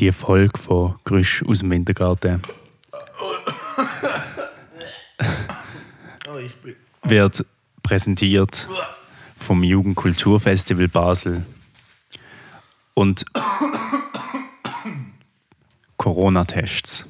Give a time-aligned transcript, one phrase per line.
[0.00, 2.42] Die Folge von Grüsch aus dem Wintergarten
[6.26, 6.38] Oh,
[7.08, 7.44] wird
[7.82, 8.68] präsentiert
[9.36, 11.44] vom Jugendkulturfestival Basel
[12.94, 13.24] und
[15.96, 17.06] Corona-Tests.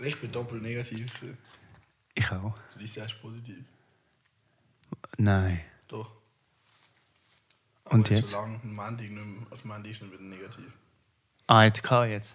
[0.00, 1.12] Ich bin doppelt negativ.
[1.14, 1.38] gewesen.
[2.14, 2.54] Ich auch.
[2.74, 3.64] Du bist erst positiv.
[5.16, 5.60] Nein.
[5.88, 6.10] Doch.
[7.84, 8.32] Und Aber jetzt?
[8.32, 10.70] Schon lange, Mandy, nicht mehr, also Mandy ist nicht wieder negativ.
[11.46, 12.34] Ah, jetzt jetzt.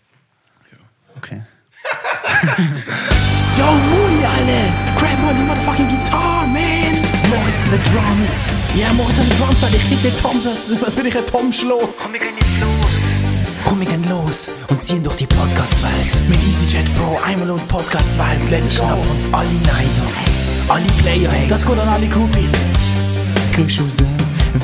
[1.18, 1.42] Okay.
[3.58, 4.72] Yo, Mooney, alle!
[4.96, 6.94] Grab on the motherfucking guitar, man!
[7.28, 8.50] Moritz an the drums!
[8.76, 11.26] Ja, Moritz an the drums, Alter, ich krieg den Tom, was, was will ich den
[11.26, 11.88] Tom schlagen?
[12.00, 13.02] Komm, wir gehen jetzt los!
[13.66, 16.30] Komm, wir gehen los und ziehen durch die Podcast-Welt.
[16.30, 18.50] Mit EasyJet Pro, einmal und Podcast-Welt.
[18.52, 18.86] Let's go!
[18.86, 20.08] Schnappen uns alle Neider,
[20.68, 22.52] alle Player, hey, das geht an alle Groupies.
[23.56, 24.16] Grüß aus dem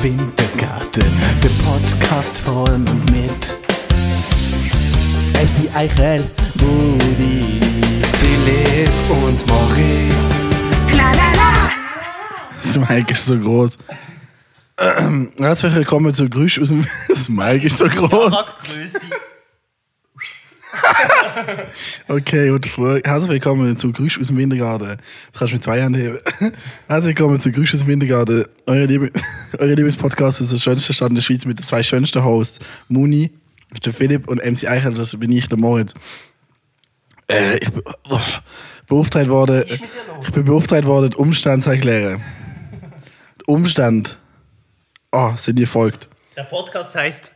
[0.02, 1.04] Wintergarten,
[1.42, 3.65] der Podcast von und mit
[5.36, 7.60] MC Eichel, Budi,
[8.18, 10.14] Philipp und Moritz.
[12.64, 13.76] Das Mike ist so groß.
[15.36, 16.86] Herzlich willkommen zu Grüsch aus dem.
[17.08, 18.32] Das Mike ist so groß.
[22.08, 22.66] Okay, und
[23.04, 24.96] herzlich willkommen zu Grüsch aus dem Wintergarten.
[25.32, 26.18] Das kannst du mit zwei Händen heben.
[26.88, 28.46] Herzlich willkommen zu Grüsch aus dem Wintergarten.
[28.64, 29.10] Eure, Liebe,
[29.58, 32.58] eure Lieblingspodcast aus der schönsten Stadt in der Schweiz mit den zwei schönsten Hosts.
[32.88, 33.30] Muni,
[33.72, 35.94] ist der Philipp und MC Eichel, das bin ich, der Moritz.
[37.30, 38.20] Äh, ich bin oh,
[38.86, 39.64] beauftragt worden,
[40.22, 42.22] ich bin beauftragt worden, den Umstand zu erklären.
[43.40, 44.18] Der Umstand.
[45.12, 46.08] Oh, sind ihr folgt.
[46.36, 47.32] Der Podcast heißt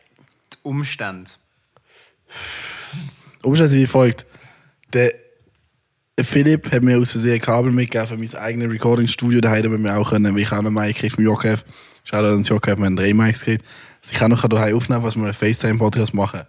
[0.63, 1.39] Umstand.
[3.43, 4.27] Umstände sind wie folgt.
[4.93, 5.15] Der
[6.21, 9.41] Philipp hat mir aus Versehen ein Kabel mitgegeben für mein eigenes Recording-Studio.
[9.41, 11.65] Da hätten wir mir auch können, weil ich auch noch Mic kriege vom JKF.
[12.05, 13.65] Schau da ans JKF, wir haben drei Mics gekriegt.
[14.01, 16.43] Dass ich auch noch daheim aufnehmen kann, was wir einen FaceTime-Podcast machen.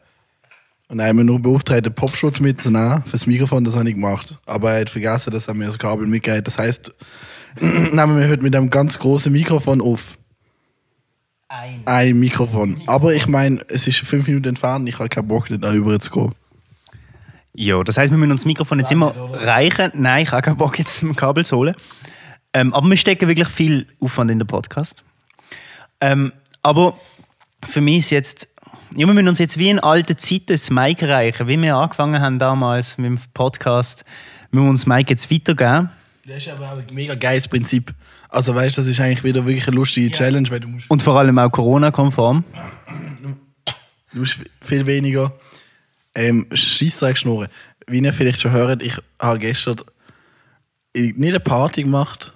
[0.88, 4.38] Und dann haben wir nur beauftragt, den Popschutz mitzunehmen fürs Mikrofon, das habe ich gemacht.
[4.46, 6.92] Aber er hat vergessen, dass er mir das Kabel mitgegeben Das heisst,
[7.62, 10.18] nehmen wir heute mit einem ganz großen Mikrofon auf.
[11.48, 11.82] Ein.
[11.86, 12.82] Ein Mikrofon.
[12.88, 16.12] Aber ich meine, es ist fünf Minuten entfernt, ich habe keinen Bock, da rüber zu
[16.12, 16.36] gehen.
[17.54, 19.92] Ja, das heißt, wir müssen uns das Mikrofon jetzt immer reichen.
[19.96, 21.76] Nein, ich habe keinen Bock, jetzt ein Kabel zu holen.
[22.54, 25.04] Ähm, aber wir stecken wirklich viel Aufwand in den Podcast.
[26.00, 26.32] Ähm,
[26.64, 26.98] aber
[27.66, 28.48] für mich ist jetzt,
[28.96, 32.22] ja, wir müssen uns jetzt wie in alten Zeiten das Mic reichen, wie wir angefangen
[32.22, 34.04] haben damals mit dem Podcast.
[34.52, 35.90] Müssen wir uns das Mic jetzt weitergeben.
[36.26, 37.94] Das ist aber auch ein mega geiles Prinzip.
[38.30, 41.02] Also weißt du, das ist eigentlich wieder wirklich eine lustige Challenge, weil du musst, Und
[41.02, 42.44] vor allem auch Corona-konform.
[44.14, 45.34] du musst viel weniger
[46.16, 47.48] ähm, Scheissdreck schnurren.
[47.88, 49.78] Wie ihr vielleicht schon hört, ich habe gestern
[50.96, 52.34] nicht eine Party gemacht,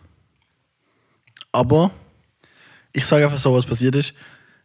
[1.52, 1.92] aber
[2.94, 4.14] ich sage einfach so, was passiert ist.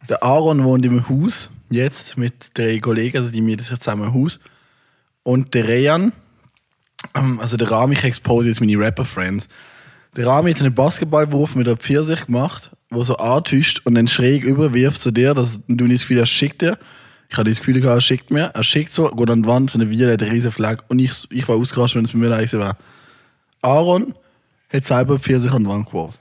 [0.09, 4.13] Der Aaron wohnt im Haus, jetzt mit drei Kollegen, also die mieten sich zusammen ein
[4.13, 4.39] Haus.
[5.23, 6.11] Und der Rehan,
[7.15, 9.47] ähm, also der Rami, ich expose jetzt meine Rapper-Friends.
[10.15, 14.43] Der Rami hat einen Basketballwurf mit einer Pfirsich gemacht, wo so antischt und dann schräg
[14.43, 16.77] überwirft zu dir, dass du nicht das Gefühl hast, schickt dir.
[17.29, 18.51] Ich hatte das Gefühl, er schickt mir.
[18.53, 20.83] Er schickt so, geht an die Wand, so eine violette riesen Flagge.
[20.89, 22.75] Und ich, ich war ausgerastet, wenn es bei mir leise war.
[23.61, 24.13] Aaron
[24.71, 26.17] hat selber Pfirsich an die Wand geworfen.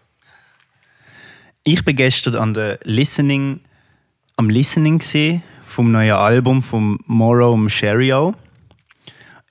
[1.65, 3.61] Ich bin gestern an der Listening,
[4.41, 5.03] am Listening
[5.65, 8.35] vom neuen Album von Morrow Sherio.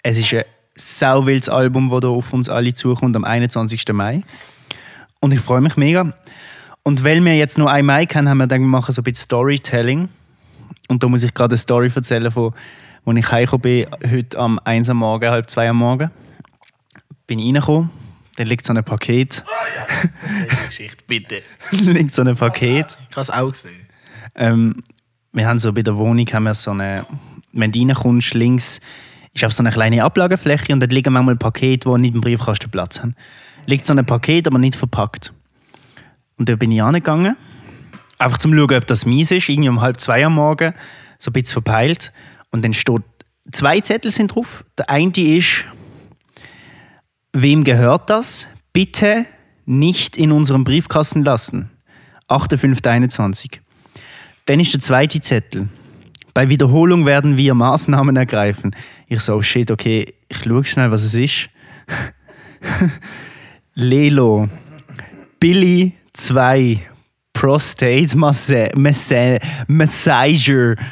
[0.01, 3.87] Es ist ein sauwildes Album, das da auf uns alle zukommt am 21.
[3.93, 4.23] Mai.
[5.19, 6.11] Und ich freue mich mega.
[6.81, 9.03] Und weil wir jetzt nur ein Mai haben, haben wir gedacht, wir machen so ein
[9.03, 10.09] bisschen Storytelling.
[10.87, 12.55] Und da muss ich gerade eine Story erzählen, von,
[13.05, 16.09] wo ich heimgekommen bin, heute am 1 am Morgen, halb 2 am Morgen.
[17.27, 17.91] Bin ich reingekommen,
[18.37, 19.43] dann liegt so ein Paket.
[20.65, 21.43] Geschichte, bitte.
[21.69, 22.97] liegt so ein Paket.
[23.07, 23.88] Ich habe es auch gesehen.
[24.39, 24.83] Ähm,
[25.33, 27.05] wir haben so bei der Wohnung haben wir so eine,
[27.51, 28.79] wenn du reinkommst, links
[29.33, 32.71] ist auf so eine kleine Ablagefläche und dort liegen manchmal Pakete, die nicht im Briefkasten
[32.71, 33.15] Platz haben.
[33.67, 35.33] Liegt so ein Paket, aber nicht verpackt.
[36.37, 37.35] Und da bin ich angegangen,
[38.17, 40.73] einfach zum schauen, ob das mies ist, irgendwie um halb zwei am Morgen,
[41.19, 42.11] so ein bisschen verpeilt.
[42.49, 43.03] Und dann steht,
[43.51, 44.63] zwei Zettel sind drauf.
[44.77, 45.65] Der eine ist,
[47.33, 48.47] wem gehört das?
[48.73, 49.25] Bitte
[49.65, 51.69] nicht in unserem Briefkasten lassen.
[52.29, 53.59] 8.5.21.
[54.49, 55.69] Dann ist der zweite Zettel.
[56.33, 58.75] Bei Wiederholung werden wir Maßnahmen ergreifen.
[59.05, 61.49] Ich so, oh shit, okay, ich schaue schnell, was es ist.
[63.75, 64.49] Lelo.
[65.39, 66.79] Billy 2.
[67.31, 69.37] Prostate Massa Massa
[69.67, 70.75] Massager.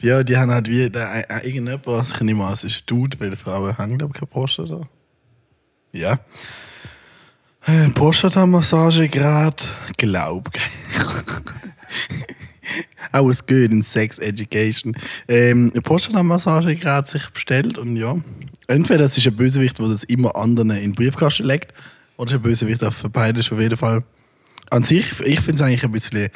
[0.00, 3.36] Ja, die haben halt wie der, äh, was ich nicht mal, es ist Dude, weil
[3.36, 4.82] Frauen haben, glaube ich, keine Prostata.
[5.92, 6.20] Ja.
[7.66, 9.64] Äh, Prostata-Massage gerade,
[9.96, 10.50] glaub.
[13.12, 14.96] I was good in sex education.
[15.28, 18.16] Ähm, eine Potsdam-Massage gerade sich bestellt und ja.
[18.66, 21.74] Entweder das ist ein Bösewicht, der das immer anderen in den Briefkasten legt,
[22.16, 24.02] oder es ist ein Bösewicht auf beides auf jeden Fall.
[24.70, 26.30] An sich, ich finde es eigentlich ein bisschen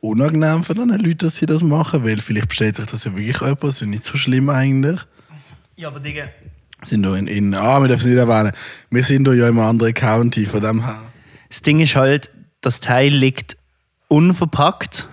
[0.00, 3.40] unangenehm für die Leute, dass sie das machen, weil vielleicht bestellt sich das ja wirklich
[3.40, 5.00] jemand, das ist nicht so schlimm eigentlich.
[5.76, 6.28] Ja, aber Digga.
[6.84, 8.52] Sind da in, in ah, wir dürfen es nicht erwähnen,
[8.90, 11.00] wir sind da ja im anderen County, von dem her.
[11.48, 12.30] Das Ding ist halt,
[12.60, 13.56] das Teil liegt
[14.08, 15.08] unverpackt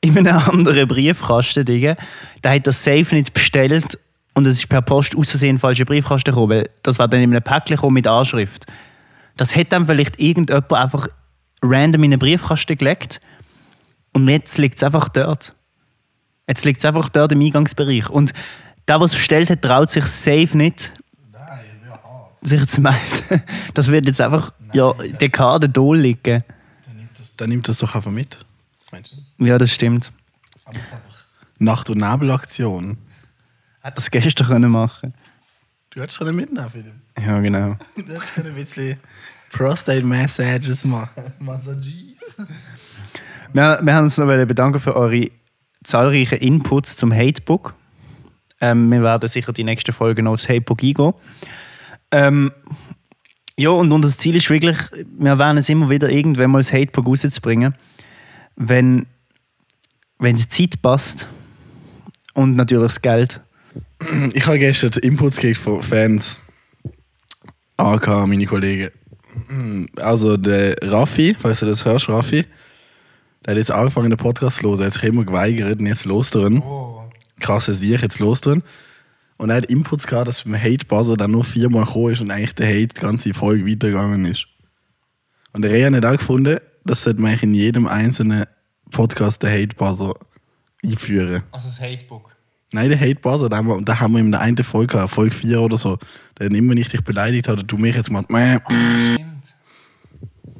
[0.00, 1.64] in einem anderen Briefkasten.
[1.64, 1.96] Der
[2.44, 3.98] hat das safe nicht bestellt
[4.34, 7.30] und es ist per Post aus Versehen falsche Briefkasten gekommen, weil das war dann in
[7.30, 8.66] einem Päckchen gekommen mit Anschrift.
[9.36, 11.08] Das hätte dann vielleicht irgendjemand einfach
[11.62, 13.20] random in einen Briefkasten gelegt
[14.12, 15.54] und jetzt liegt es einfach dort.
[16.48, 18.10] Jetzt liegt es einfach dort im Eingangsbereich.
[18.10, 18.32] Und
[18.88, 20.92] der, der es bestellt hat, traut sich safe nicht,
[22.42, 22.98] sich zu melden.
[23.74, 26.42] Das wird jetzt einfach ja, Dekade da liegen.
[27.36, 28.38] Dann nimmt das doch einfach mit.
[28.90, 29.44] Meinst du?
[29.44, 30.12] Ja, das stimmt.
[31.58, 32.98] Nacht- und Nebelaktion.
[33.82, 35.14] Hat das gestern können machen
[35.90, 36.94] Du hättest können mitnehmen, Philipp.
[37.18, 37.76] Ja, genau.
[37.96, 38.98] Du hättest können ein bisschen
[39.50, 41.24] Prostate Massages machen.
[41.40, 42.36] Massages.
[43.52, 45.30] Wir, wir haben uns noch bedanken für eure
[45.82, 47.74] zahlreichen Inputs zum Hatebook.
[48.60, 51.14] Ähm, wir werden sicher die nächsten Folgen noch aufs Hatebook eingehen.
[52.12, 52.52] Ähm,
[53.56, 54.78] ja, und unser Ziel ist wirklich,
[55.18, 57.74] wir werden es immer wieder irgendwann mal das Hatebook rauszubringen,
[58.56, 59.06] wenn,
[60.18, 61.28] wenn die Zeit passt
[62.34, 63.40] und natürlich das Geld.
[64.32, 66.40] Ich habe gestern Inputs gekriegt von Fans.
[67.76, 68.90] AK, meine Kollegen.
[69.96, 72.44] Also der Raffi, falls du das hörst, Raffi,
[73.44, 74.80] der hat jetzt angefangen, den Podcast zu hören.
[74.80, 76.62] Er hat sich immer geweigert und jetzt los drin.
[77.40, 78.62] Krasse Sieg, jetzt los drin.
[79.38, 82.54] Und er hat Inputs gehabt, dass beim Hate-Buzzer dann nur viermal gekommen ist und eigentlich
[82.54, 84.46] der Hate die ganze Folge weitergegangen ist.
[85.52, 88.44] Und der Rea hat auch gefunden, dass sollte man eigentlich in jedem einzelnen
[88.90, 90.14] Podcast den Hate-Buzzer
[90.84, 91.42] einführen.
[91.52, 92.30] Also das Hatebook.
[92.72, 95.34] Nein, der Hate Buzzer, da haben wir, haben wir in der einen Folge, gehabt, Folge
[95.34, 95.98] 4 oder so,
[96.38, 98.58] der immer nicht dich beleidigt hat, oder du mich jetzt mal, meh.
[99.14, 99.54] Stimmt.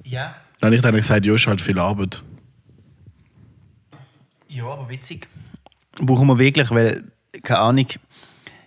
[0.05, 0.35] Ja.
[0.61, 2.23] Dann habe ich dann gesagt, ja, ist halt viel Arbeit.
[4.49, 5.29] Ja, aber witzig.
[6.01, 7.05] Brauchen wir wirklich, weil,
[7.45, 7.87] keine Ahnung,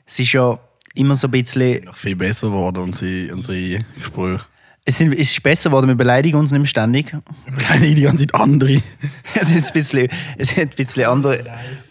[0.06, 0.58] es ist ja
[0.96, 1.84] immer so ein bisschen.
[1.84, 4.46] Noch viel besser geworden, unsere, unsere Gespräche.
[4.86, 7.16] Es ist besser geworden, wir beleidigen uns nicht mehr ständig.
[7.58, 8.82] Keine die ganze Zeit andere.
[9.36, 11.44] Es, ist ein bisschen, es hat ein bisschen andere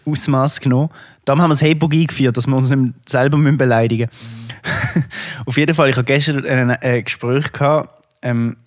[0.05, 0.89] Ausmaß genommen.
[1.25, 5.05] Darum haben wir das Hatebook eingeführt, dass wir uns nicht selber beleidigen müssen.
[5.45, 7.89] Auf jeden Fall, ich hatte gestern ein, ein Gespräch gehabt,
[8.21, 8.57] ähm,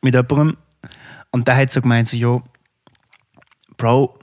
[0.00, 0.56] mit jemandem
[1.30, 2.42] und der hat so gemeint, so, ja,
[3.76, 4.18] Bro,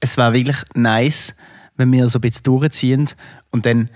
[0.00, 1.34] es wäre wirklich nice,
[1.76, 3.06] wenn wir so ein bisschen durchziehen
[3.50, 3.88] und dann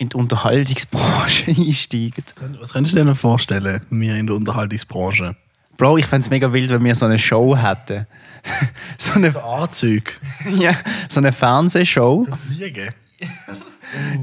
[0.00, 2.24] in die Unterhaltungsbranche einsteigen.
[2.58, 5.36] Was könntest du dir vorstellen, wir in der Unterhaltungsbranche?
[5.76, 8.06] Bro, ich fände es mega wild, wenn wir so eine Show hätten.
[8.98, 10.12] so, eine, Für Anzüge.
[10.58, 10.74] ja,
[11.08, 12.26] so eine Fernsehshow.
[12.48, 12.94] Fliegen.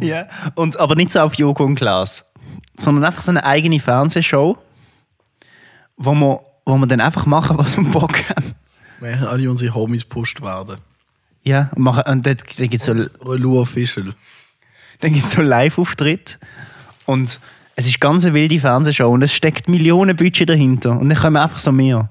[0.02, 0.28] Ja.
[0.56, 2.26] Und, aber nicht so auf Joko und Klaas,
[2.76, 4.58] sondern einfach so eine eigene Fernsehshow,
[5.96, 8.56] wo wir, wo wir dann einfach machen, was wir Bock haben.
[9.00, 10.78] Wenn alle unsere Homies pusht werden.
[11.44, 14.16] Ja, und, machen, und dann, dann gibt es so, Oder Lou Official.
[15.00, 16.40] Dann gibt's so Live-Auftritt
[17.06, 17.40] und
[17.76, 21.38] es ist ganz eine wilde Fernsehshow und es steckt Millionen Budget dahinter und dann kommen
[21.38, 22.10] einfach so mehr.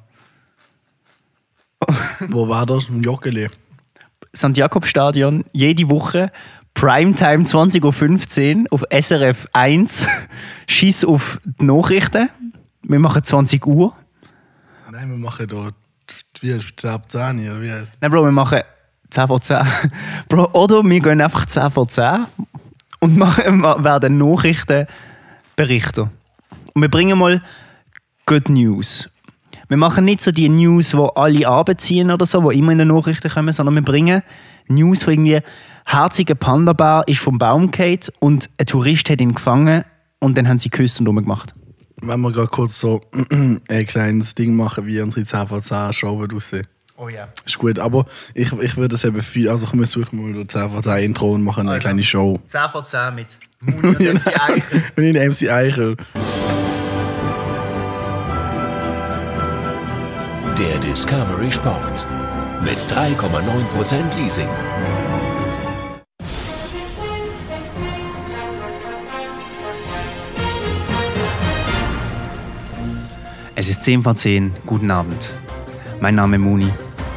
[2.28, 2.88] Wo war das?
[2.88, 3.48] Im Joggeli.
[4.34, 4.56] St.
[4.56, 6.30] Jakob-Stadion, jede Woche,
[6.74, 10.06] Primetime 20.15 Uhr auf SRF 1,
[10.66, 12.28] Schieß auf die Nachrichten.
[12.82, 13.94] Wir machen 20 Uhr.
[14.90, 15.70] Nein, wir machen da
[16.40, 16.76] wie heißt es?
[16.76, 16.90] 10
[17.50, 17.68] oder wie
[18.00, 18.60] Nein, Bro, wir machen
[19.10, 19.58] 10 vor 10.
[20.28, 22.26] Bro, oder wir gehen einfach 10 vor 10
[23.00, 26.10] und werden Nachrichtenberichter.
[26.74, 27.42] Und wir bringen mal
[28.26, 29.08] Good News.
[29.68, 32.88] Wir machen nicht so die News, wo alle abziehen oder so, wo immer in den
[32.88, 34.22] Nachrichten kommen, sondern wir bringen
[34.68, 35.40] News, wo irgendwie
[35.84, 39.84] herziger Panda-Bär ist vom Baum gefallen und ein Tourist hat ihn gefangen
[40.20, 41.52] und dann haben sie geküsst und rumgemacht.
[42.02, 43.00] Wenn wir gerade kurz so
[43.30, 46.66] ein kleines Ding machen, wie unsere 10 von 10 Show aussehen.
[46.98, 47.28] Oh ja.
[47.44, 49.48] Ist gut, aber ich, ich würde es eben viel.
[49.50, 51.80] Also, ich suche mal das 10 von 10 Intro und machen eine Also.
[51.82, 52.38] kleine Show.
[52.46, 54.82] 10 vor 10 mit Muni und MC Eichel.
[54.96, 55.96] Und in MC Eichel.
[60.58, 62.06] Der Discovery Sport.
[62.62, 64.48] Mit 3,9% Leasing.
[73.54, 74.52] Es ist 10 vor 10.
[74.66, 75.34] Guten Abend.
[76.00, 76.70] Mein Name ist Muni.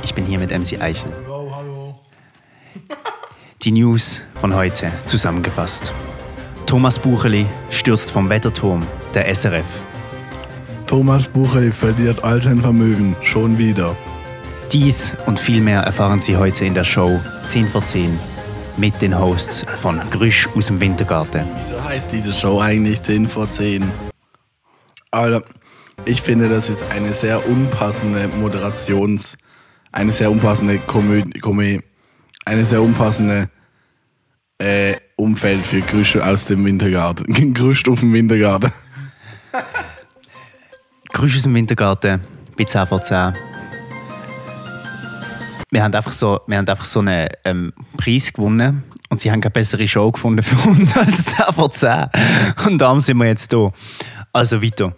[0.10, 1.12] Ich bin hier mit MC Eichel.
[3.62, 5.94] Die News von heute zusammengefasst.
[6.66, 8.82] Thomas Bucheli stürzt vom Wetterturm
[9.14, 9.68] der SRF.
[10.88, 13.16] Thomas Bucheli verliert all sein Vermögen.
[13.22, 13.96] Schon wieder.
[14.72, 18.20] Dies und viel mehr erfahren Sie heute in der Show 10 vor 10
[18.78, 21.46] mit den Hosts von Grüsch aus dem Wintergarten.
[21.62, 23.86] Wieso heißt diese Show eigentlich 10 vor 10?
[25.12, 25.42] Also,
[26.06, 29.38] ich finde, das ist eine sehr unpassende Moderations-,
[29.92, 31.80] eine sehr unpassende Komödie, Komö
[32.46, 33.50] eine sehr unpassende
[34.58, 37.54] äh, Umfeld für Grüsch aus dem Wintergarten.
[37.54, 38.72] Grüsch auf dem Wintergarten.
[41.14, 42.22] Grüß aus dem Wintergarten
[42.58, 43.34] bei 10 vor 10.
[45.72, 49.42] Wir haben einfach so, wir haben einfach so einen ähm, Preis gewonnen und sie haben
[49.42, 52.06] keine bessere Show gefunden für uns als 10 vor 10.
[52.68, 53.72] Und darum sind wir jetzt hier.
[54.32, 54.96] Also weiter.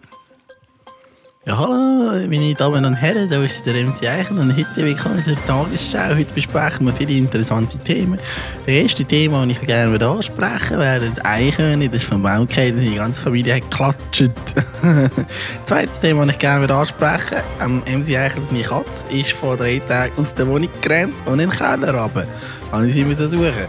[1.44, 5.44] Ja, hallo, meine Damen und Herren, da ist der MC Eichel und heute willkommen zur
[5.46, 6.16] Tagesschau.
[6.16, 8.20] Heute besprechen wir viele interessante Themen.
[8.64, 12.80] Das erste Thema, das ich gerne würde ansprechen wäre das Eichhörnchen, das ist vom gefallen,
[12.80, 14.30] die ganze Familie hat geklatscht.
[15.64, 19.80] Zweites Thema, das ich gerne würde ansprechen am MC Eichel, seine Katze, ist vor drei
[19.80, 22.28] Tagen aus der Wohnung gerannt und in den Keller runter.
[22.72, 23.66] Habe ich sie müssen suchen.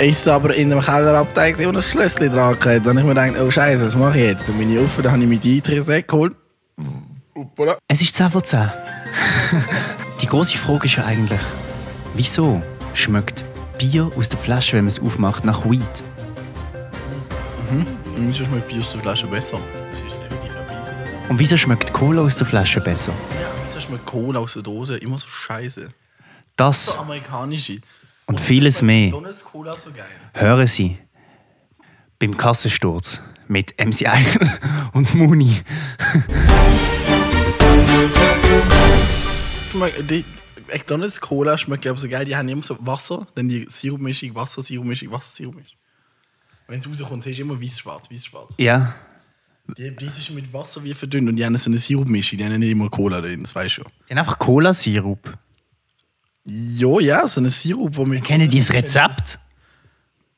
[0.00, 2.84] Ist aber in einem Kellerabteil und ein Schlösschen dran gehabt.
[2.84, 4.58] Dann habe ich mir gedacht, oh Scheiße, was mache ich jetzt?
[4.58, 6.41] Bin ich offen, dann habe ich mir die Eintrittssäcke geholt.
[7.34, 7.78] Uppala.
[7.88, 8.70] Es ist 10 vor 10.
[10.20, 11.40] Die große Frage ist ja eigentlich,
[12.14, 12.62] wieso
[12.94, 13.44] schmeckt
[13.78, 16.02] Bier aus der Flasche, wenn man es aufmacht, nach Weed?
[17.70, 19.58] Und wieso schmeckt Bier aus der Flasche besser?
[19.58, 21.30] Das.
[21.30, 23.12] Und wieso schmeckt Cola aus der Flasche besser?
[23.40, 25.88] Ja, wieso schmeckt Cola aus der Dose immer so scheiße?
[26.56, 27.80] Das So amerikanische.
[28.26, 30.04] und vieles mehr McDonald's Cola so geil.
[30.34, 30.98] hören Sie
[32.18, 34.50] beim Kassensturz mit MC Eichel
[34.92, 35.60] und Muni.
[40.10, 40.24] Die
[40.70, 42.24] McDonald's Cola schmeckt glaube ich so geil.
[42.24, 45.76] Die haben immer so Wasser, dann die Sirupmischung, Wasser, Sirupmischung, Wasser, Sirupmischung.
[46.68, 48.54] Wenn es rauskommt, hast du immer weiß-schwarz, weiß-schwarz.
[48.58, 48.94] Ja,
[49.76, 52.58] Die, die ist mit Wasser wie verdünnt und die haben so eine Sirupmischung, die haben
[52.58, 53.92] nicht immer Cola drin, das weißt du schon.
[54.08, 55.38] die haben einfach Cola-Sirup.
[56.44, 59.38] Ja, ja, so eine Sirup, wo wir Kennen die das Rezept?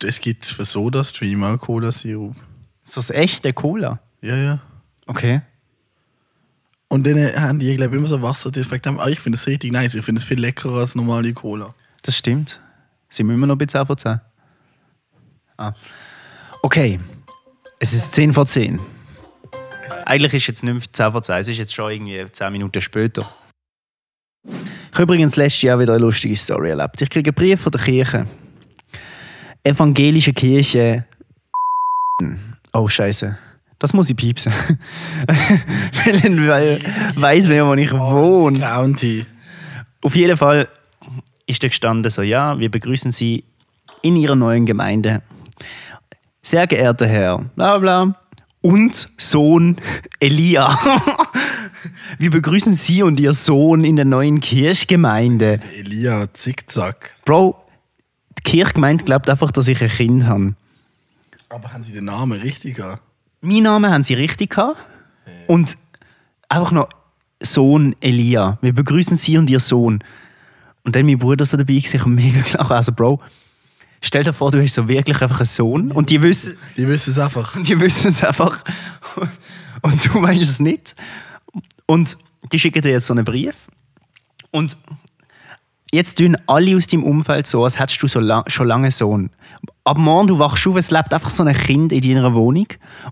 [0.02, 2.34] Es gibt für Soda-Stream auch Cola-Sirup.
[2.84, 4.00] So das echte Cola.
[4.20, 4.60] Ja, ja.
[5.06, 5.40] Okay.
[6.88, 8.50] Und dann haben die, glaube ich, immer so Wasser.
[8.50, 9.94] Die gesagt haben, ah, ich finde es richtig nice.
[9.94, 11.74] Ich finde es viel leckerer als normale Cola.
[12.02, 12.60] Das stimmt.
[13.08, 14.20] Sind wir immer noch bei 10 vor 10?
[15.56, 15.72] Ah.
[16.62, 17.00] Okay.
[17.80, 18.78] Es ist 10 vor 10.
[20.06, 22.80] Eigentlich ist jetzt nicht mehr 10 vor 10, es ist jetzt schon irgendwie 10 Minuten
[22.80, 23.28] später.
[24.46, 27.00] Ich habe übrigens letztes Jahr wieder eine lustige Story erlebt.
[27.00, 28.26] Ich kriege einen Brief von der Kirche.
[29.62, 31.06] Evangelische Kirche.
[32.74, 33.38] Oh, Scheiße.
[33.78, 34.52] Das muss ich piepsen.
[35.26, 36.80] Weil
[37.14, 38.58] weiß wer, wo ich wohne.
[38.58, 39.24] County.
[40.02, 40.68] Auf jeden Fall
[41.46, 43.44] ist da gestanden so, ja, wir begrüßen Sie
[44.02, 45.22] in Ihrer neuen Gemeinde.
[46.42, 48.16] Sehr geehrter Herr, bla bla,
[48.60, 49.76] und Sohn
[50.18, 50.76] Elia.
[52.18, 55.60] wir begrüßen Sie und Ihr Sohn in der neuen Kirchgemeinde.
[55.78, 57.12] Elia Zickzack.
[57.24, 57.56] Bro,
[58.38, 60.54] die Kirchgemeinde glaubt einfach, dass ich ein Kind habe.
[61.54, 63.00] Aber haben sie den Namen richtig gehabt?
[63.40, 64.76] Mein Name haben sie richtig gehabt.
[65.46, 65.78] Und
[66.48, 66.88] einfach noch
[67.40, 68.58] Sohn Elia.
[68.60, 70.02] Wir begrüßen Sie und Ihr Sohn.
[70.82, 72.68] Und dann mein Bruder so dabei gewesen, und mega klar.
[72.72, 73.20] Also, Bro,
[74.00, 77.10] stell dir vor, du hast so wirklich einfach einen Sohn und die wissen, Die wissen
[77.10, 77.54] es einfach.
[77.54, 78.64] und die wissen es einfach.
[79.82, 80.96] Und du weißt es nicht.
[81.86, 82.16] Und
[82.52, 83.54] die schicken dir jetzt so einen Brief.
[84.50, 84.76] Und
[85.94, 88.90] jetzt tun alle aus deinem Umfeld so, als hättest du so lang, schon lange einen
[88.90, 89.30] Sohn.
[89.84, 92.66] Ab morgen, du wachst auf, es lebt einfach so ein Kind in deiner Wohnung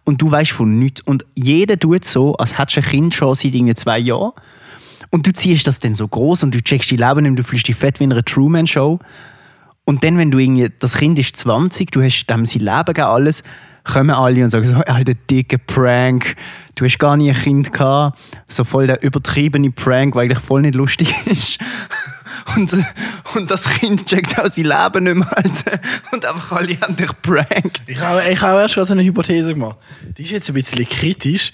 [0.05, 1.01] und du weißt von nichts.
[1.01, 4.33] Und jeder tut so, als hättest du ein Kind schon seit zwei Jahren.
[5.11, 7.69] Und du ziehst das dann so groß und du checkst die Leben nicht, du fühlst
[7.69, 8.99] dich fett wie in einer Truman-Show.
[9.85, 13.09] Und dann, wenn du irgendwie, das Kind ist 20, du hast dem sein Leben gegeben,
[13.09, 13.43] alles,
[13.85, 16.37] kommen alle und sagen so, alter dicke Prank,
[16.75, 18.19] du hast gar nie ein Kind gehabt.
[18.49, 21.59] So voll der übertriebene Prank, der eigentlich voll nicht lustig ist.
[22.57, 22.77] Und,
[23.35, 25.43] und das Kind checkt auch sein Leben nicht mehr.
[26.13, 27.83] Und einfach alle haben dich prankt.
[27.87, 29.79] Ich habe, ich habe erst gerade so eine Hypothese gemacht.
[30.17, 31.53] Die ist jetzt ein bisschen kritisch,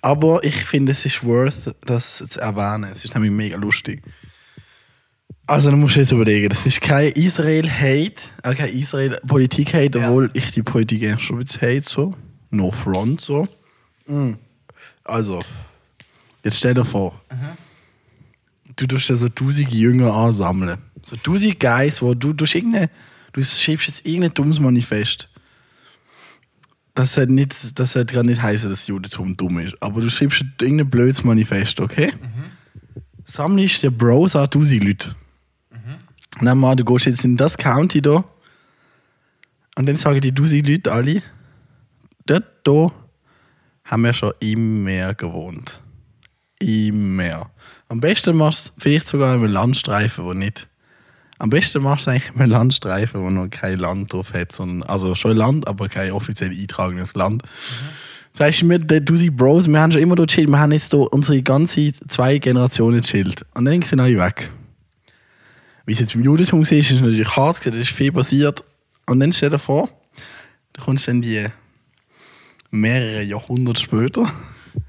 [0.00, 2.90] aber ich finde, es ist worth, das zu erwähnen.
[2.92, 4.02] Es ist nämlich mega lustig.
[5.46, 10.08] Also, du musst jetzt überlegen, das ist kein Israel-Hate, auch kein Israel-Politik-Hate, Ja.
[10.08, 12.14] obwohl ich die Politik eigentlich schon ein bisschen hate, so.
[12.50, 13.46] No front, so.
[14.06, 14.34] Mm.
[15.04, 15.40] Also,
[16.44, 17.18] jetzt stell dir vor,
[18.78, 20.78] du tust ja so tausend Jünger ansammeln.
[21.02, 25.28] So tausend Guys, wo du, du, du schiebst jetzt irgendein dummes Manifest.
[26.94, 29.80] Das sollte, nicht, das sollte gar nicht heißen, dass das Judentum dumm ist.
[29.80, 32.12] Aber du schreibst irgendein blödes Manifest, okay?
[33.24, 35.14] Sammelst der Bros an 1000 Leute.
[36.40, 38.24] Und dann mal, du gehst jetzt in das County da.
[39.76, 41.22] Und dann sagen die 1000 Leute alle,
[42.26, 42.92] dort da
[43.84, 45.80] haben wir schon immer gewohnt.
[46.60, 47.50] immer.
[47.88, 50.68] Am besten machst du es vielleicht sogar im Landstreifen, wo nicht.
[51.38, 54.88] Am besten machst du es eigentlich im Landstreifen, wo noch kein Land drauf hat, sondern,
[54.88, 57.44] also schon Land, aber kein offiziell eintragenes Land.
[58.32, 60.92] Sagst du mir, der Dusi Bros, wir haben schon immer dort chillt, wir haben jetzt
[60.92, 63.46] hier unsere ganze zwei Generationen chillt.
[63.54, 64.50] Und dann sind alle weg.
[65.86, 68.62] Wie es jetzt im Judentum ist, ist natürlich hart, da ist viel passiert.
[69.06, 69.88] Und dann stell dir vor,
[70.74, 71.46] da kommst dann die
[72.70, 74.30] mehrere Jahrhunderte später,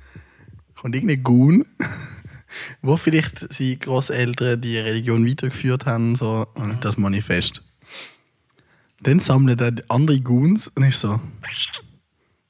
[0.75, 1.65] kommt irgendein Goon,
[2.81, 7.61] wo vielleicht seine Großeltern die Religion weitergeführt haben, so, und das Manifest.
[9.01, 11.19] Dann sammelt er die andere Goons und ist so,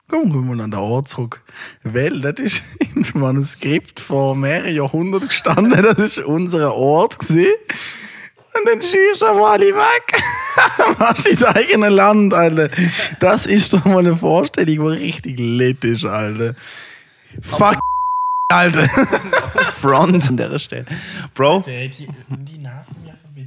[0.10, 1.41] komm, wir mal an den Ort zurück.
[1.84, 2.63] Weil das ist
[2.96, 7.53] ins Manuskript vor mehreren Jahrhunderten gestanden, das ist unser Ort gewesen.
[8.58, 10.24] Und dann schießt er mal alle weg.
[11.00, 12.70] Machst dein eigenes Land, Alter.
[13.20, 16.56] Das ist doch mal eine Vorstellung, die richtig lit ist, Alter.
[17.41, 17.79] Fuck,
[18.50, 18.84] Alter.
[19.79, 20.86] Front an dieser Stelle.
[21.34, 22.08] Bro, Die, die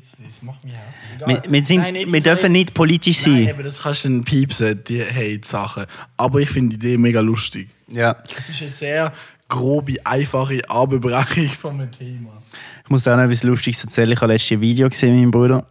[0.03, 0.25] bisschen.
[0.29, 1.45] Das macht mich hässlich.
[1.45, 3.55] wir, wir, sind, wir dürfen nicht politisch Nein, sein.
[3.55, 5.87] aber das kannst du dann piepsen, die Hate-Sachen.
[6.17, 7.69] Aber ich finde die Idee mega lustig.
[7.89, 8.17] Ja.
[8.39, 9.13] Es ist eine sehr
[9.49, 12.43] grobe, einfache Abbrechung von einem Thema.
[12.85, 14.13] Ich muss dir auch noch etwas Lustiges erzählen.
[14.13, 15.67] Ich habe letztes Video gesehen mit meinem Bruder.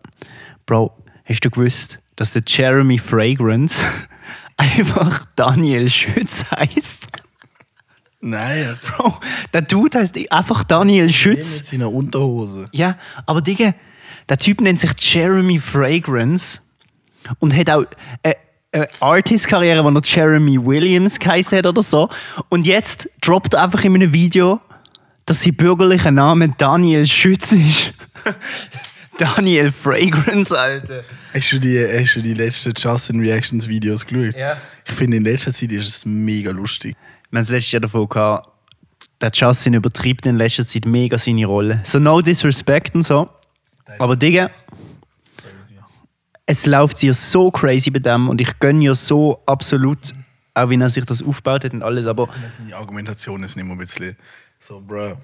[0.65, 0.95] Bro,
[1.25, 3.81] hast du gewusst, dass der Jeremy Fragrance
[4.57, 7.07] einfach Daniel Schütz heißt?
[8.21, 9.19] Nein, Bro,
[9.53, 11.69] der Dude heißt einfach Daniel mit Schütz.
[11.69, 12.69] seiner Unterhose.
[12.71, 13.73] Ja, aber Digga,
[14.29, 16.59] der Typ nennt sich Jeremy Fragrance
[17.39, 17.85] und hat auch
[18.23, 18.35] eine,
[18.71, 22.09] eine Artist-Karriere, wo noch Jeremy Williams geheißen hat oder so.
[22.49, 24.61] Und jetzt droppt er einfach in einem Video,
[25.25, 27.93] dass sein bürgerlicher Name Daniel Schütz ist.
[29.17, 31.03] Daniel Fragrance, Alter.
[31.33, 34.35] Hast du die, hast du die letzten Justin Reactions Videos geschaut?
[34.35, 34.57] Ja.
[34.87, 36.95] Ich finde, in letzter Zeit ist es mega lustig.
[37.31, 38.49] Wir haben es letztes Jahr davon gehabt,
[39.21, 41.79] der Justin übertreibt in letzter Zeit mega seine Rolle.
[41.85, 43.29] So no disrespect und so.
[43.99, 44.51] Aber Digga,
[46.45, 50.11] es läuft ihr so crazy bei dem und ich gönne ihr so absolut,
[50.53, 52.27] auch wenn er sich das aufgebaut hat und alles, aber
[52.57, 54.17] Seine Argumentation ist immer ein bisschen
[54.59, 55.17] so, bro.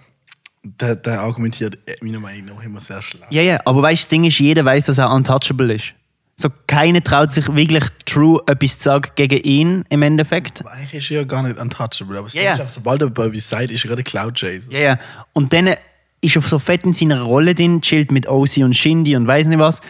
[0.63, 3.31] Der, der argumentiert äh, meiner Meinung nach immer sehr schlecht.
[3.31, 5.93] ja, ja, aber weißt du, das Ding ist, jeder weiß, dass er untouchable ist.
[6.39, 10.61] So, keiner traut sich wirklich true etwas zu sagen gegen ihn im Endeffekt.
[10.61, 12.19] Aber eigentlich ist er ja gar nicht untouchable.
[12.19, 14.71] Aber ist einfach, sobald er etwas sagt, ist er gerade Cloud Chaser.
[14.71, 14.99] Ja, ja.
[15.33, 15.73] Und dann
[16.21, 19.47] ist er so fett in seiner Rolle drin, chillt mit OC und Shindy und weiß
[19.47, 19.81] nicht was.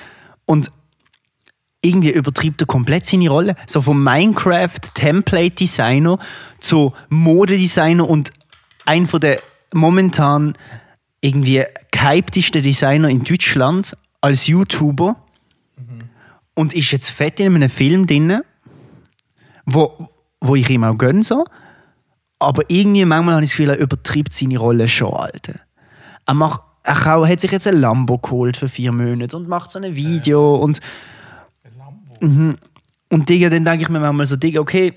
[0.46, 0.72] Und
[1.82, 3.58] irgendwie übertreibt er komplett seine Rolle.
[3.66, 6.18] So vom Minecraft-Template-Designer
[6.62, 8.32] zu Modedesigner und
[8.86, 9.42] ein von der
[9.74, 10.58] momentan
[11.20, 15.22] irgendwie gehyptesten Designer in Deutschland als YouTuber.
[16.58, 18.41] Und ist jetzt fett in einem Film drin,
[19.67, 20.10] wo,
[20.41, 21.22] wo ich ihm auch gönne.
[21.22, 21.46] So.
[22.39, 25.60] Aber irgendwie manchmal habe ich das Gefühl, er übertreibt seine Rolle schon, Alter.
[26.26, 29.78] Er, macht, er hat sich jetzt ein Lambo geholt für vier Monate und macht so
[29.78, 30.80] ein Video und...
[32.22, 32.58] Mhm.
[33.10, 34.93] Und Digga, dann denke ich mir manchmal so, Digga, okay,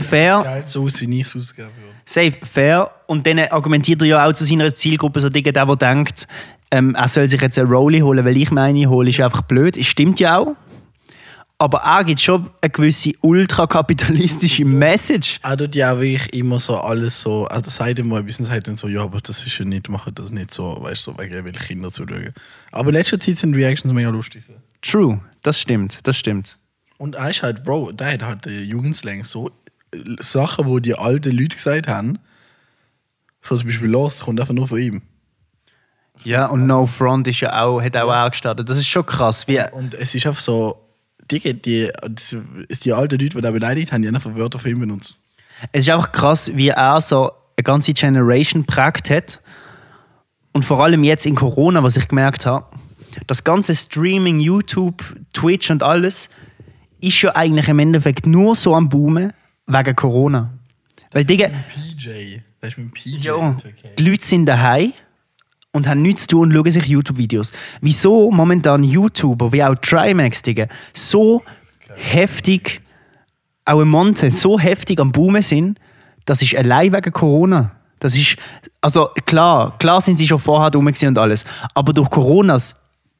[0.00, 1.94] fair, Geil so aus, wie ich es ausgeben würde.
[2.04, 2.90] safe, fair.
[3.06, 6.28] Und dann argumentiert er ja auch zu seiner Zielgruppe, so Digga, der, der denkt,
[6.70, 9.42] ähm, er soll sich jetzt eine Rolli holen, weil ich mir eine hole, ist einfach
[9.42, 9.76] blöd.
[9.78, 10.54] Es stimmt ja auch.
[11.58, 15.40] Aber er gibt schon eine gewisse ultrakapitalistische Message.
[15.42, 18.68] Er tut ja auch wirklich immer so alles so, also sagt immer ein bisschen, sagt
[18.68, 21.18] dann so, ja, aber das ist ja nicht, machen das nicht so, weißt du, so,
[21.18, 22.34] wegen Kinder zuschauen.
[22.72, 24.44] Aber in letzter Zeit sind Reactions mega lustig.
[24.82, 26.58] True, das stimmt, das stimmt.
[26.98, 29.50] Und er ist halt, Bro, der hat halt Jugendslang so
[30.20, 32.18] Sachen, wo die alten Leute gesagt haben,
[33.40, 35.02] so zum Beispiel Lost, kommt einfach nur von ihm.
[36.24, 38.68] Ja, und No Front ist ja auch, hat auch, auch gestartet.
[38.68, 39.46] Das ist schon krass.
[39.48, 40.85] Wie, Und es ist einfach so,
[41.30, 44.70] Digga, die, die, die alten Leute, die da beleidigt haben, die haben einfach Wörter von
[44.70, 45.16] ihm benutzt.
[45.72, 49.40] es ist einfach krass, wie er so eine ganze Generation prägt hat.
[50.52, 52.66] Und vor allem jetzt in Corona, was ich gemerkt habe,
[53.26, 56.28] das ganze Streaming, YouTube, Twitch und alles
[57.00, 59.32] ist ja eigentlich im Endeffekt nur so am Boomen
[59.66, 60.52] wegen Corona.
[61.12, 63.26] Weil, Digga, PJ, das ist mit dem PJ.
[63.26, 63.56] ja,
[63.98, 64.92] die Leute sind daheim
[65.76, 67.52] und haben nichts zu tun und schauen sich YouTube-Videos.
[67.80, 71.42] Wieso momentan YouTuber wie auch Trimax, Digga, so
[71.94, 72.80] heftig,
[73.64, 75.78] auch im Monte, so heftig am Boomen sind,
[76.24, 77.72] das ist allein wegen Corona.
[78.00, 78.36] Das ist,
[78.80, 82.56] also klar, klar sind sie schon vorher gewesen und alles, aber durch Corona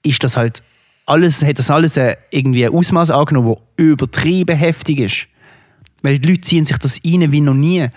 [0.03, 0.63] ist das halt
[1.07, 5.29] alles, hat das alles äh, irgendwie ein Ausmaß angenommen, das übertrieben heftig ist.
[6.03, 7.89] Weil die Leute ziehen sich das rein wie noch nie.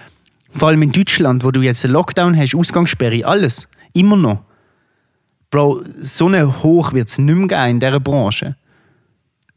[0.53, 3.67] Vor allem in Deutschland, wo du jetzt einen Lockdown hast, Ausgangssperre, alles.
[3.93, 4.43] Immer noch.
[5.49, 8.55] Bro, so eine Hoch wird es nicht mehr geben in dieser Branche.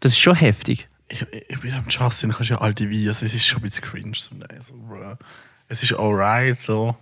[0.00, 0.88] Das ist schon heftig.
[1.08, 4.16] Ich, ich bin am Justin, kannst ja alte Videos, es ist schon ein bisschen cringe.
[4.16, 5.16] So, bro.
[5.68, 6.96] Es ist alright, so.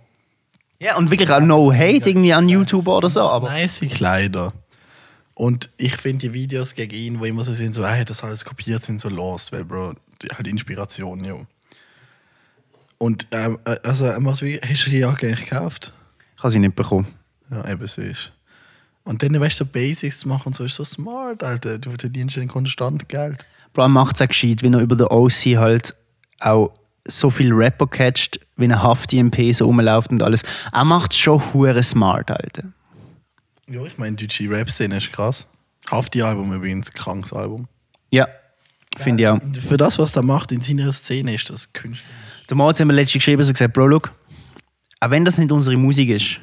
[0.79, 4.51] Ja, und wirklich auch no hate irgendwie an YouTube oder so, aber Nice Kleider.
[5.33, 8.43] Und ich finde die Videos gegen ihn, wo immer so sind, so, hey, das alles
[8.43, 11.45] kopiert, sind so lost, weil, Bro, die hat Inspiration, jo.
[12.97, 15.93] Und, ähm, äh, also, er macht wie, hast du die Jacke eigentlich gekauft?
[16.35, 17.07] ich habe sie nicht bekommen.
[17.49, 18.31] Ja, eben so ist.
[19.03, 21.79] Und dann, weißt du, so Basics zu machen und so, ist so smart, Alter.
[21.79, 23.45] Du verdienst dann konstant Geld.
[23.73, 25.95] Bro, macht es auch gescheit, wenn er über den OC halt
[26.39, 26.73] auch
[27.05, 30.43] so viel Rapper catcht, wie er Hafti MP so rumläuft und alles.
[30.71, 32.63] Er macht es schon hure smart, Alter.
[33.67, 35.47] Ja, ich meine, deutsche Rap-Szene ist krass.
[35.89, 37.67] Hafti-Album übrigens, krankes Album.
[38.11, 38.27] Ja,
[38.97, 39.39] finde ich auch.
[39.61, 42.07] Für das, was er macht in seiner Szene, ist das Künstler.
[42.49, 44.11] Der Moritz hat mir letztens geschrieben und gesagt, Bro, look,
[44.99, 46.41] auch wenn das nicht unsere Musik ist,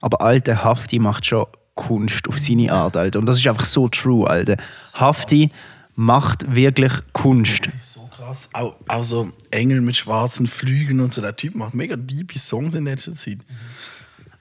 [0.00, 3.20] aber alter Hafti macht schon Kunst auf seine Art, Alter.
[3.20, 4.56] Und das ist einfach so true, Alter.
[4.94, 5.50] Hafti
[5.94, 7.68] macht wirklich Kunst.
[7.80, 8.48] So krass.
[8.52, 11.20] Auch, auch so Engel mit schwarzen Flügeln und so.
[11.20, 13.38] Der Typ macht mega deep Songs in letzter Zeit.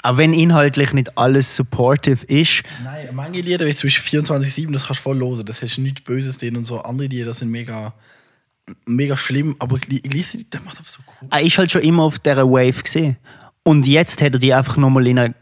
[0.01, 4.85] Auch wenn inhaltlich nicht alles supportive ist, Nein, manche Lieder, wie zum Beispiel 24-7, das
[4.85, 5.45] kannst du voll hören.
[5.45, 6.79] Das hast nichts Böses drin und so.
[6.81, 7.93] Andere Lieder sind mega,
[8.85, 11.27] mega schlimm, aber gleich- gleichzeitig, der macht einfach so cool.
[11.31, 13.17] er ist halt schon immer auf dieser Wave gesehen.
[13.63, 15.35] Und jetzt hat er die einfach nochmal in eine,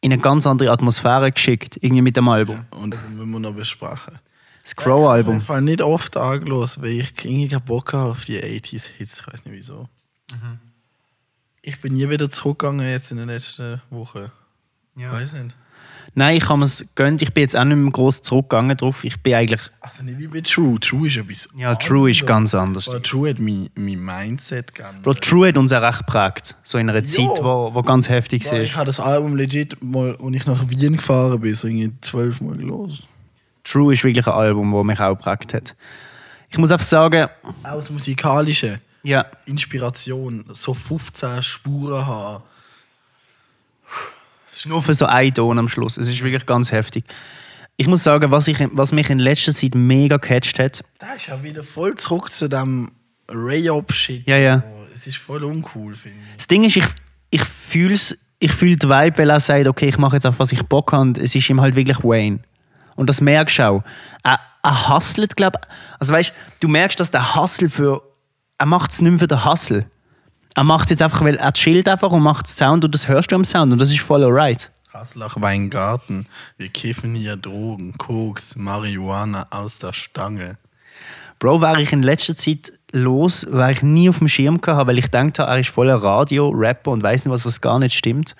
[0.00, 2.64] in eine ganz andere Atmosphäre geschickt, irgendwie mit dem Album.
[2.70, 4.18] Und das müssen wir noch besprechen.
[4.62, 5.64] Das Ich habe Crow-Album.
[5.64, 9.20] nicht oft angelost, weil ich irgendwie keinen Bock habe auf die 80s-Hits.
[9.20, 9.88] Ich weiß nicht wieso.
[11.62, 14.30] Ich bin nie wieder zurückgegangen jetzt in den letzten Wochen.
[14.96, 15.12] Ja.
[15.12, 15.56] Weiß nicht.
[16.18, 17.22] Nein, ich habe es gönnt.
[17.22, 19.04] Ich bin jetzt auch nicht mehr groß zurückgegangen drauf.
[19.04, 19.60] Ich bin eigentlich.
[19.80, 20.80] Also nicht wie bei True.
[20.80, 21.48] True ist etwas.
[21.56, 22.26] Ja, True ist anderes.
[22.26, 22.88] ganz anders.
[22.88, 25.02] Aber True hat mein, mein Mindset geändert.
[25.02, 26.56] Bro, True hat uns auch recht geprägt.
[26.64, 28.78] So in einer Zeit, wo, wo ganz heftig Boah, ich war.
[28.78, 33.04] habe das Album legit mal, als ich nach Wien gefahren bin, so irgendwie zwölfmal los.
[33.62, 35.76] True ist wirklich ein Album, das mich auch geprägt hat.
[36.50, 37.28] Ich muss einfach sagen,
[37.62, 38.80] das Musikalische.
[39.04, 40.46] ja, Inspiration.
[40.52, 42.42] So 15 Spuren haben.
[44.66, 45.96] Nur für so einen Ton am Schluss.
[45.96, 47.04] Es ist wirklich ganz heftig.
[47.76, 51.28] Ich muss sagen, was, ich, was mich in letzter Zeit mega gecatcht hat, Da ist
[51.28, 52.90] ja wieder voll zurück zu dem
[53.28, 54.26] Ray-Up-Shit.
[54.26, 54.62] Ja, ja.
[54.66, 56.36] Oh, Es ist voll uncool, finde ich.
[56.36, 56.86] Das Ding ist, ich,
[57.30, 57.96] ich fühle
[58.40, 60.92] ich fühl die Vibe, weil er sagt, okay, ich mache jetzt auf was ich Bock
[60.92, 61.02] habe.
[61.02, 62.40] Und es ist ihm halt wirklich Wayne.
[62.96, 63.84] Und das merkst du auch.
[64.22, 65.60] Er, er hustelt, glaube
[65.98, 68.02] Also weißt du, merkst, dass der Hustle für.
[68.58, 69.86] Er macht es nicht mehr für den Hustle.
[70.58, 73.30] Er macht es jetzt einfach, weil er chillt einfach und macht Sound und das hörst
[73.30, 74.72] du am Sound und das ist voll alright.
[74.92, 76.26] Haslach Weingarten.
[76.56, 80.58] Wir kiffen hier Drogen, Koks, Marihuana aus der Stange.
[81.38, 84.98] Bro, wäre ich in letzter Zeit los, wäre ich nie auf dem Schirm gehabt, weil
[84.98, 88.34] ich dachte, er ist voller Radio, Rapper und weiß nicht was, was gar nicht stimmt.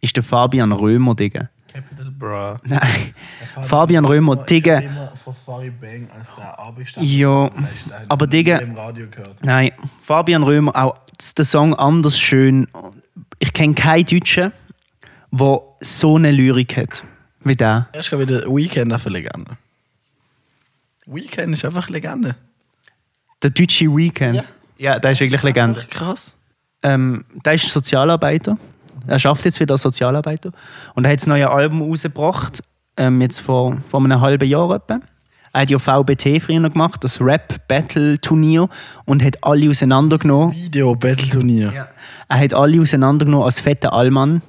[0.00, 1.48] Ist der Fabian Römer, Digga.
[1.74, 2.60] Capital Bra.
[2.64, 3.14] Nein.
[3.66, 4.78] Fabian Römer, Digga.
[4.78, 7.06] Ich immer von Fari Bang als der Arbeitsstand.
[7.06, 7.50] Ja,
[8.08, 9.44] aber Digga- im Radio gehört.
[9.44, 10.96] Nein, Fabian Römer, auch
[11.36, 12.68] der Song anders schön.
[13.40, 14.52] Ich kenne keinen Deutschen,
[15.32, 17.02] der so eine Lyrik hat
[17.42, 17.88] wie der.
[17.92, 19.56] Erst gerade wieder Weekend auf eine Legende.
[21.06, 22.36] Weekend ist einfach Legende.
[23.42, 24.36] Der deutsche Weekend.
[24.36, 24.44] Ja.
[24.78, 25.84] Ja, der ist wirklich Legende.
[25.90, 26.34] Krass.
[26.82, 28.58] Ähm, der ist Sozialarbeiter.
[29.06, 30.50] Er schafft jetzt wieder als Sozialarbeiter.
[30.94, 32.62] Und er hat das neue Album rausgebracht,
[32.96, 35.00] ähm, jetzt vor, vor einem halben Jahr etwa.
[35.52, 38.68] Er hat ja VBT früher gemacht, das Rap-Battle-Turnier,
[39.04, 40.52] und hat alle auseinandergenommen.
[40.52, 41.72] Video Battle Turnier.
[41.72, 41.88] Ja.
[42.28, 44.42] Er hat alle auseinandergenommen als fetter Allmann.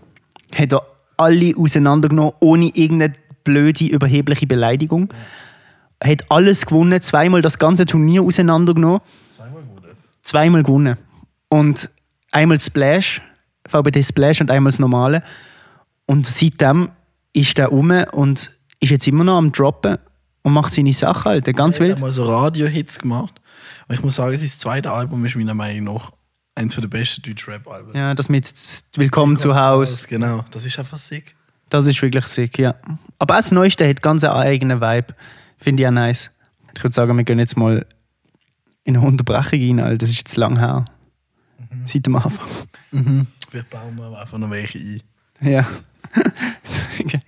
[0.55, 0.81] Hat er
[1.17, 3.13] alle auseinandergenommen, ohne irgendeine
[3.43, 5.13] blöde, überhebliche Beleidigung.
[5.99, 9.01] Er hat alles gewonnen, zweimal das ganze Turnier auseinandergenommen.
[9.35, 9.83] Zweimal gut.
[10.23, 10.97] Zweimal gewonnen.
[11.49, 11.89] Und
[12.31, 13.21] einmal Splash,
[13.67, 15.23] VBT Splash und einmal das normale.
[16.05, 16.89] Und seitdem
[17.33, 19.97] ist er um und ist jetzt immer noch am Droppen
[20.43, 21.91] und macht seine Sache halt, ganz Er wild.
[21.93, 23.33] hat mal so Radio-Hits gemacht.
[23.87, 26.11] Und ich muss sagen, sein zweites Album ist meiner Meinung nach
[26.55, 27.95] eins der besten Deutsch-Rap-Alben.
[27.95, 28.51] Ja, das mit
[28.95, 30.07] Willkommen zu Haus.
[30.07, 31.35] Genau, das ist einfach sick.
[31.69, 32.75] Das ist wirklich sick, ja.
[33.17, 35.15] Aber auch das Neueste hat ganz einen eigenen Vibe.
[35.57, 36.29] Finde ich auch nice.
[36.75, 37.85] Ich würde sagen, wir gehen jetzt mal
[38.83, 39.97] in eine Unterbrechung rein, Alter.
[39.97, 40.85] Das ist jetzt lang her.
[41.85, 42.47] Seit dem Anfang.
[43.51, 45.03] Wir bauen mal einfach noch welche ein.
[45.41, 45.67] Ja.
[46.97, 47.19] Okay.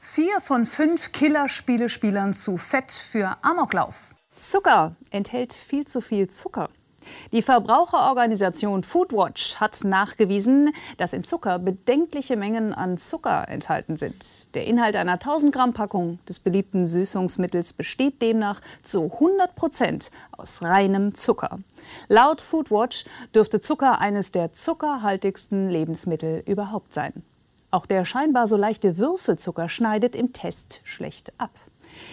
[0.00, 4.14] Vier von fünf Killerspielespielern zu fett für Amoklauf.
[4.34, 6.70] Zucker enthält viel zu viel Zucker.
[7.32, 14.54] Die Verbraucherorganisation Foodwatch hat nachgewiesen, dass im Zucker bedenkliche Mengen an Zucker enthalten sind.
[14.54, 20.62] Der Inhalt einer 1000 Gramm Packung des beliebten Süßungsmittels besteht demnach zu 100 Prozent aus
[20.62, 21.58] reinem Zucker.
[22.08, 27.22] Laut Foodwatch dürfte Zucker eines der zuckerhaltigsten Lebensmittel überhaupt sein.
[27.70, 31.50] Auch der scheinbar so leichte Würfelzucker schneidet im Test schlecht ab.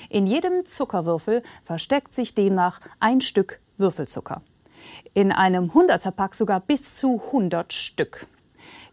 [0.10, 4.41] In jedem Zuckerwürfel versteckt sich demnach ein Stück Würfelzucker.
[5.13, 8.28] In einem 100er-Pack sogar bis zu 100 Stück.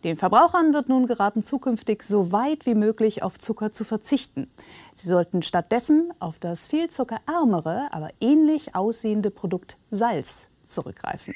[0.04, 4.48] Den Verbrauchern wird nun geraten, zukünftig so weit wie möglich auf Zucker zu verzichten.
[4.94, 11.34] Sie sollten stattdessen auf das viel zuckerärmere, aber ähnlich aussehende Produkt Salz zurückgreifen.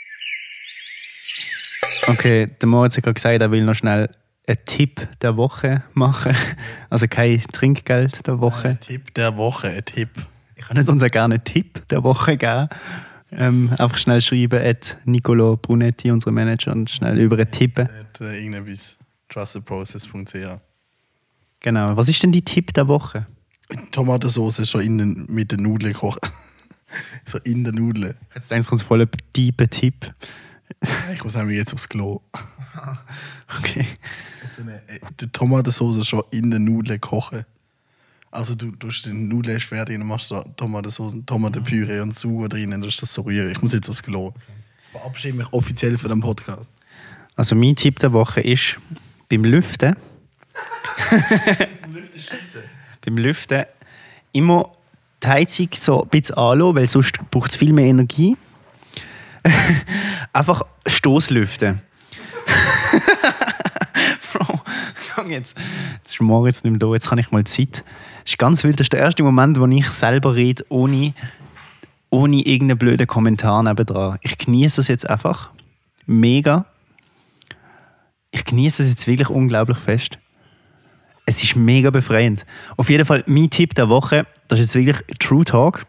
[2.08, 4.10] Okay, der Moritz hat gerade gesagt, er will noch schnell
[4.46, 6.36] einen Tipp der Woche machen.
[6.90, 8.68] Also kein Trinkgeld der Woche.
[8.68, 10.08] Ein Tipp der Woche, ein Tipp.
[10.54, 12.68] Ich kann nicht unser gerne Tipp der Woche geben.
[13.38, 17.86] Ähm, einfach schnell schreiben, at Nicolo Brunetti, unser Manager, und schnell über tippen.
[17.86, 20.60] Hat, äh, irgendetwas trustedprocess.ch.
[21.60, 21.96] Genau.
[21.96, 23.26] Was ist denn die Tipp der Woche?
[23.90, 26.20] Tomatensauce schon in den, mit den Nudeln kochen.
[27.26, 28.14] so in den Nudeln.
[28.34, 30.14] Jetzt denkst du uns voll ein tiefer Tipp.
[31.12, 32.22] Ich muss nämlich jetzt aufs Klo.
[33.58, 33.86] Okay.
[34.48, 37.46] So eine, äh, die Tomatensauce schon in den Nudeln kochen.
[38.30, 42.48] Also du tust den Nudeln fertig und dann machst du da Tomatensauce, Tomatenpüree und Zucker
[42.48, 43.50] drin und das das so rühren.
[43.50, 44.32] Ich muss jetzt aufs Klo.
[44.92, 46.68] Ich verabschiede mich offiziell von dem Podcast.
[47.36, 48.78] Also mein Tipp der Woche ist,
[49.28, 49.96] beim Lüften...
[53.04, 53.64] beim Lüften
[54.32, 54.70] immer
[55.22, 58.36] die Heizung so ein bisschen anlassen, weil sonst braucht es viel mehr Energie.
[60.32, 61.80] Einfach Stoßlüften.
[64.32, 64.60] Bro,
[65.14, 65.56] komm jetzt.
[65.98, 67.84] Jetzt ist Moritz nicht mehr da, jetzt habe ich mal Zeit.
[68.26, 68.80] Das ist ganz wild.
[68.80, 71.14] Das ist der erste Moment, wo ich selber rede, ohne,
[72.10, 74.18] ohne irgendeinen blöden Kommentar nebendran.
[74.20, 75.50] Ich genieße es jetzt einfach.
[76.06, 76.66] Mega.
[78.32, 80.18] Ich genieße es jetzt wirklich unglaublich fest.
[81.24, 82.44] Es ist mega befreiend.
[82.76, 85.86] Auf jeden Fall, mein Tipp der Woche, das ist jetzt wirklich True Talk.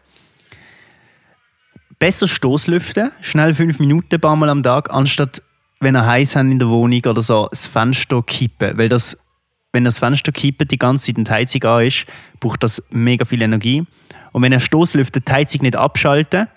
[1.98, 5.42] Besser Stoßlüften, schnell fünf Minuten, ein paar Mal am Tag, anstatt,
[5.80, 8.78] wenn ihr heiß habt in der Wohnung oder so, das Fenster kippen.
[8.78, 9.18] Weil das,
[9.78, 12.04] wenn das Fenster kippt, die ganze Zeit und die Heizung an ist,
[12.40, 13.84] braucht das mega viel Energie.
[14.32, 16.48] Und wenn ihr Stoßlüftet, die Heizung nicht abschalten,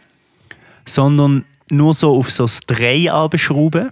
[0.88, 3.92] sondern nur so auf so das Dreh abschrauben,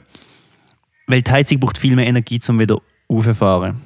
[1.05, 3.79] weil die Heizung braucht viel mehr Energie, um wieder raufzufahren.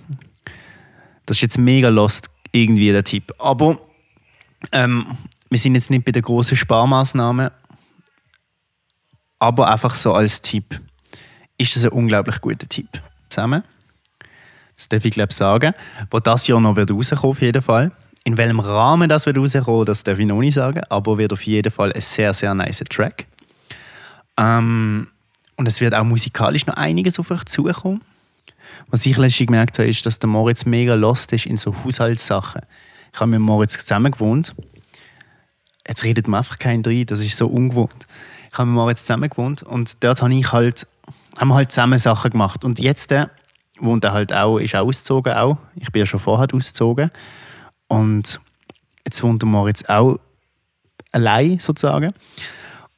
[1.26, 3.34] Das ist jetzt mega lost, irgendwie der Tipp.
[3.38, 3.82] Aber
[4.72, 5.18] ähm,
[5.50, 7.52] wir sind jetzt nicht bei den großen Sparmaßnahmen,
[9.40, 10.80] aber einfach so als Tipp
[11.58, 12.88] ist das ein unglaublich guter Tipp.
[13.28, 13.64] Zusammen,
[14.76, 15.74] das darf ich glaube sagen,
[16.10, 17.92] wo das Jahr noch wird rauskommen auf jeden Fall.
[18.26, 21.42] In welchem Rahmen das wird rauskommen, das darf ich noch nicht sagen, aber wird auf
[21.44, 23.28] jeden Fall ein sehr, sehr nice Track.
[24.38, 25.08] Ähm,
[25.56, 28.02] und es wird auch musikalisch noch einiges auf euch zukommen.
[28.88, 32.62] Was ich letztens gemerkt habe, ist, dass der Moritz mega lost ist in so Haushaltssachen.
[33.14, 34.56] Ich habe mit Moritz zusammen gewohnt.
[35.88, 38.08] Jetzt redet man einfach keinen rein, das ist so ungewohnt.
[38.52, 40.88] Ich habe mit Moritz zusammen gewohnt und dort habe ich halt,
[41.38, 42.64] haben wir halt zusammen Sachen gemacht.
[42.64, 43.30] Und jetzt der
[43.84, 45.58] wohnt er halt auch, ist auch ausgezogen auch.
[45.76, 47.12] Ich bin ja schon vorher ausgezogen.
[47.88, 48.40] Und
[49.06, 50.20] jetzt wohnt der Moritz auch
[51.12, 52.14] allein sozusagen.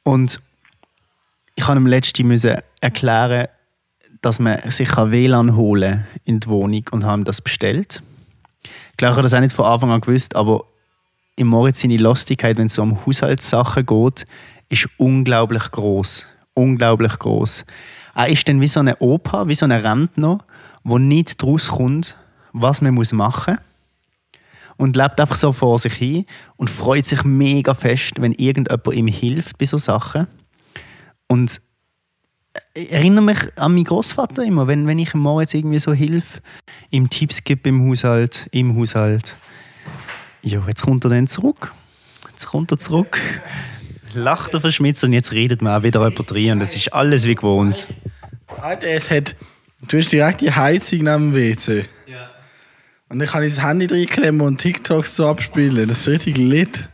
[0.02, 0.40] Und
[1.54, 2.46] ich habe ihm letztens
[2.80, 3.48] erklären,
[4.22, 8.02] dass man sich WLAN holen kann in die Wohnung und haben das bestellt.
[8.96, 10.64] Klar, ich habe das auch nicht von Anfang an gewusst, aber
[11.36, 14.26] im Moritz seine Lustigkeit, wenn es so um Haushaltssachen geht,
[14.68, 17.64] ist unglaublich groß, unglaublich groß.
[18.14, 20.38] Er ist dann wie so eine Opa, wie so ein Rentner,
[20.86, 22.16] wo nicht daraus kommt,
[22.52, 23.60] was man machen muss
[24.76, 29.08] und lebt einfach so vor sich hin und freut sich mega fest, wenn irgendjemand ihm
[29.08, 30.28] hilft bei so Sachen.
[31.26, 31.60] Und
[32.74, 36.40] ich erinnere mich an meinen Großvater immer, wenn, wenn ich ihm Moritz irgendwie so hilfe,
[36.90, 39.34] ihm Tipps gebe im Haushalt, im Haushalt.
[40.42, 41.72] Ja, jetzt kommt er dann zurück.
[42.30, 43.20] Jetzt kommt er zurück.
[44.14, 47.24] Lacht er verschmitzt und jetzt redet man auch wieder jemand rein und es ist alles
[47.24, 47.88] wie gewohnt.
[48.82, 49.34] Es hat.
[49.82, 51.84] Du hast direkt die Heizung neben dem WC.
[52.06, 52.30] Ja.
[53.08, 55.86] Und dann kann ich das Handy reinklemmen und TikToks so abspielen.
[55.88, 56.88] Das ist richtig lit.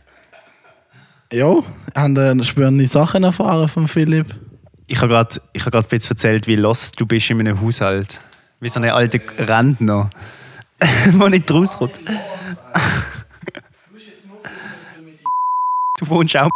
[1.31, 1.63] Ja,
[1.95, 4.35] haben da spannende Sachen erfahren von Philipp?
[4.87, 8.21] Ich habe gerade hab ein bisschen erzählt, wie lost du bist in einem Haushalt.
[8.59, 10.09] Wie so ein alter Rentner,
[10.79, 11.99] der nicht rauskommt.
[15.99, 16.49] Du wohnst auch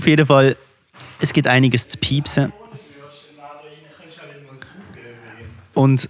[0.00, 0.56] auf jeden Fall.
[1.20, 2.52] Es gibt einiges zu piepsen.
[5.74, 6.08] Und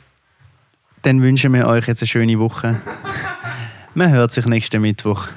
[1.03, 2.81] dann wünschen wir euch jetzt eine schöne Woche.
[3.95, 5.29] Man hört sich nächsten Mittwoch.